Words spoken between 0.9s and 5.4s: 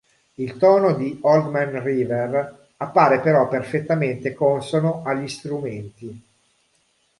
di Old Man River, appare però perfettamente consono agli